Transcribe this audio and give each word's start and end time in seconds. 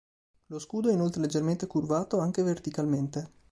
Lo 0.47 0.57
scudo 0.57 0.89
è 0.89 0.93
inoltre 0.93 1.21
leggermente 1.21 1.67
curvato 1.67 2.17
anche 2.17 2.41
verticalmente. 2.41 3.31